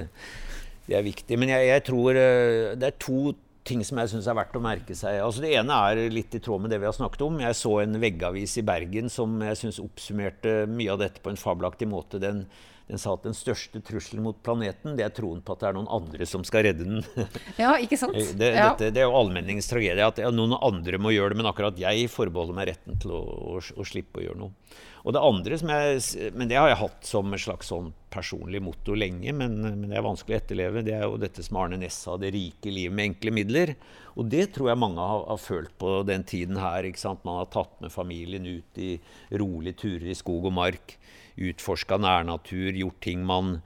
[0.87, 1.41] det er viktig.
[1.41, 3.35] Men jeg, jeg, tror eh, det er to
[3.67, 5.19] ting som jeg syns er verdt å merke seg.
[5.19, 7.43] Altså Det ene er litt i tråd med det vi har snakket om.
[7.43, 11.43] Jeg så en veggavis i Bergen som jeg syns oppsummerte mye av dette på en
[11.43, 12.23] fabelaktig måte.
[12.23, 12.45] Den
[12.89, 15.75] den sa at den største trusselen mot planeten, det er troen på at det er
[15.77, 17.03] noen andre som skal redde den.
[17.61, 18.17] Ja, ikke sant?
[18.17, 18.71] Det, ja.
[18.71, 22.07] dette, det er jo allmenningens tragedie at noen andre må gjøre det, men akkurat jeg
[22.09, 24.77] forbeholder meg retten til å, å, å, slippe å gjøre noe.
[25.05, 28.59] Og det andre som jeg, Men det har jeg hatt som et slags sånn personlig
[28.63, 30.83] motto lenge, men, men, det er vanskelig å etterleve.
[30.85, 33.75] Det er jo dette som Arne Næss sa, det rike livet med enkle midler.
[34.17, 36.89] Og det tror jeg mange har, har følt på den tiden her.
[36.89, 37.21] ikke sant?
[37.27, 38.95] Man har tatt med familien ut i
[39.37, 40.97] rolige turer i skog og mark
[41.39, 43.59] utforska nærnatur, gjort ting man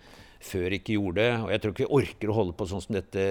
[0.44, 1.28] før ikke gjorde.
[1.46, 3.26] Og jeg tror ikke vi orker å holde på sånn som dette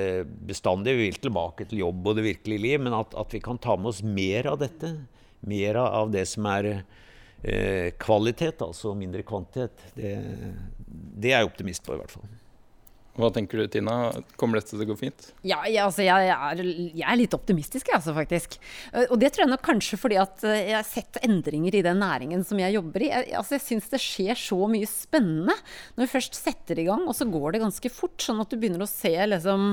[0.49, 0.97] bestandig.
[0.99, 3.77] Vi vil tilbake til jobb og det virkelige liv, men at, at vi kan ta
[3.79, 4.95] med oss mer av dette.
[5.49, 9.85] Mer av det som er eh, kvalitet, altså mindre kvantitet.
[9.97, 10.15] Det,
[10.87, 12.31] det er jeg optimist på, i hvert fall.
[13.13, 13.95] Hva tenker du, Tina?
[14.41, 15.27] Kommer dette til å gå fint?
[15.45, 16.61] Ja, jeg, altså, jeg, er,
[16.97, 18.55] jeg er, litt optimistisk, jeg, altså, faktisk.
[18.89, 21.83] Eh, og det tror jeg nok kanskje fordi at eh, jeg har sett endringer i
[21.85, 23.11] den næringen som jeg jobber i.
[23.11, 25.57] Jeg, altså, jeg syns det skjer så mye spennende
[25.99, 28.17] når vi først setter i gang, og så går det ganske fort.
[28.25, 29.67] Sånn at du begynner å se liksom,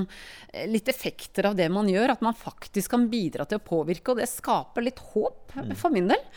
[0.52, 2.18] eh, litt effekter av det man gjør.
[2.18, 5.72] At man faktisk kan bidra til å påvirke, og det skaper litt håp mm.
[5.80, 6.28] for min del.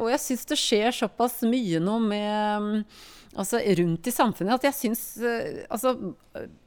[0.00, 2.84] Og jeg syns det skjer såpass mye nå med
[3.38, 5.94] altså, rundt i samfunnet at jeg syns eh, altså,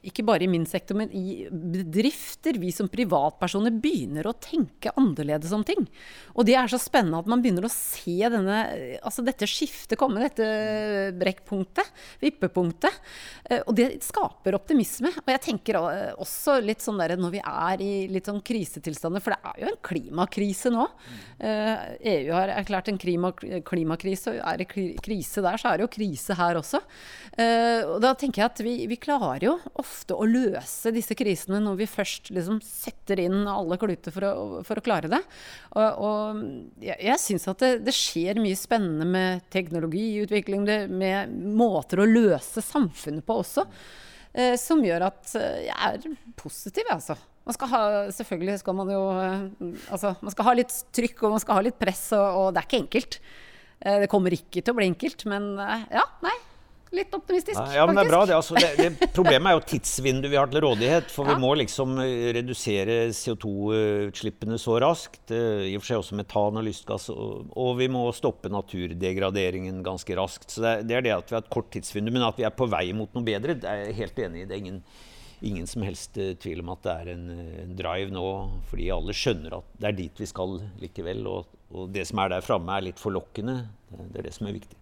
[0.04, 5.52] Ikke bare i min sektor, men i bedrifter, vi som privatpersoner begynner å tenke annerledes
[5.56, 5.86] om ting.
[6.34, 8.58] Og det er så spennende at man begynner å se denne,
[9.00, 11.88] altså dette skiftet komme, dette brekkpunktet,
[12.22, 13.00] vippepunktet.
[13.48, 15.14] Eh, og det skaper optimisme.
[15.24, 19.34] Og jeg tenker også litt sånn der når vi er i litt sånn krisetilstander, for
[19.34, 20.86] det er jo en klimakrise nå.
[21.40, 23.32] EU eh, e har erklært en klima,
[23.66, 26.80] klimakrise, og er det krise der, så er det jo krise her her også.
[27.34, 31.60] Uh, og da tenker jeg at vi, vi, klarer jo ofte å løse disse krisene
[31.62, 35.20] når vi først liksom setter inn alle kluter for å, for å klare det.
[35.74, 41.34] Og, og jeg, jeg syns at det, det, skjer mye spennende med teknologiutvikling, det, med
[41.58, 47.18] måter å løse samfunnet på også, uh, som gjør at jeg er positiv, altså.
[47.44, 47.80] Man skal ha,
[48.16, 49.00] selvfølgelig skal man jo
[49.92, 52.62] altså, Man skal ha litt trykk og man skal ha litt press, og, og det
[52.62, 53.18] er ikke enkelt.
[53.84, 56.34] Eh, det kommer ikke til å bli enkelt, men eh, ja, nei.
[56.94, 58.20] Litt optimistisk, ja, ja, men det er bra.
[58.22, 61.08] Det, altså, det, det, problemet er jo tidsvinduet vi har til rådighet.
[61.10, 61.34] For ja.
[61.34, 65.32] vi må liksom eh, redusere CO2-utslippene så raskt.
[65.34, 67.08] I og for seg også metan og lystgass.
[67.10, 70.54] Og, og, vi må stoppe naturdegraderingen ganske raskt.
[70.54, 72.14] Så det, det, er det at vi har et kort tidsvindu.
[72.14, 74.46] Men at vi er på vei mot noe bedre, det er jeg helt enig i.
[74.46, 74.80] Det er ingen,
[75.44, 78.28] ingen som helst tvil om at det er en, en, drive nå.
[78.70, 81.26] Fordi alle skjønner at det er dit vi skal likevel.
[81.30, 83.64] Og og det som er der framme, er litt forlokkende.
[83.90, 84.78] Det er det som er viktig.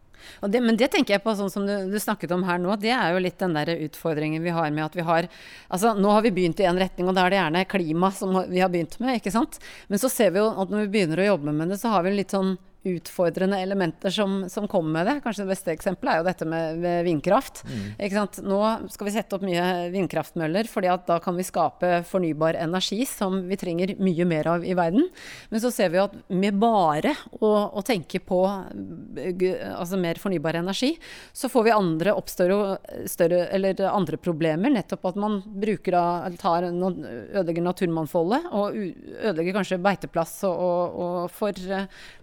[0.55, 2.93] Det, men det tenker jeg på, sånn som du, du, snakket om her nå, det
[2.95, 5.27] er jo litt den der utfordringen vi har med at vi har
[5.67, 8.37] Altså nå har vi begynt i en retning, og da er det gjerne klima som
[8.47, 9.59] vi har begynt med, ikke sant.
[9.91, 12.07] Men så ser vi jo at når vi begynner å jobbe med det, så har
[12.07, 12.55] vi litt sånn
[12.89, 15.17] utfordrende elementer som, som, kommer med det.
[15.25, 17.63] Kanskje det beste eksempelet er jo dette med, med vindkraft.
[17.69, 18.19] Mm.
[18.49, 18.61] Nå
[18.93, 23.59] skal vi sette opp mye vindkraftmøller, fordi da kan vi skape fornybar energi som vi
[23.61, 25.09] trenger mye mer av i verden.
[25.51, 30.95] Men så ser vi at med bare å, å tenke på altså mer fornybar energi,
[31.33, 34.71] så får vi andre oppstørre større, eller andre problemer.
[34.73, 36.05] Nettopp at man bruker da,
[36.41, 41.59] tar, ødelegger naturmangfoldet og ødelegger kanskje beiteplass og, og, og for,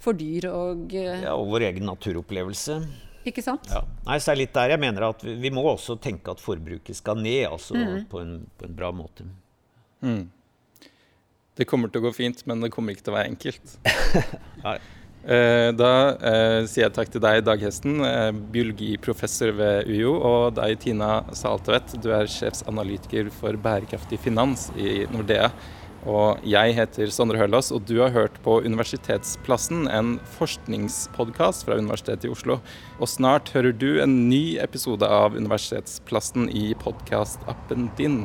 [0.01, 2.80] for dyr og uh, Ja, og vår egen naturopplevelse.
[3.28, 3.68] Ikke sant?
[3.72, 3.84] Ja.
[4.08, 6.97] Nei, så er litt der jeg mener at vi, vi må også tenke at forbruket
[6.97, 8.06] skal ned, altså mm.
[8.12, 9.28] på, en, på, en, bra måte.
[10.06, 10.24] Mm.
[11.60, 13.76] Det kommer til å gå fint, men det kommer ikke til å være enkelt.
[15.20, 20.56] Eh, da eh, sier jeg takk til deg, Dag Hesten, eh, biologiprofessor ved UiO, og
[20.56, 25.52] deg, Tina Saltvedt, du er sjefsanalytiker for bærekraftig finans i Nordea.
[26.08, 32.30] Og jeg heter Sondre Høllås, og du har hørt på Universitetsplassen, en forskningspodkast fra Universitetet
[32.30, 32.60] i Oslo.
[33.00, 38.24] Og snart hører du en ny episode av Universitetsplassen i podkastappen din.